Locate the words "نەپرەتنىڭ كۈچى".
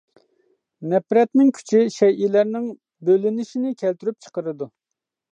0.93-1.81